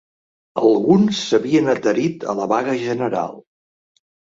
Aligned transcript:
Alguns 0.61 1.21
s'havien 1.27 1.71
adherit 1.75 2.29
a 2.31 2.39
la 2.43 2.51
vaga 2.57 2.79
general 2.89 3.41